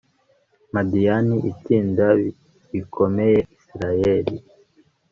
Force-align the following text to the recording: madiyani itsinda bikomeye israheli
madiyani 0.73 1.35
itsinda 1.51 2.05
bikomeye 2.71 3.39
israheli 3.55 4.35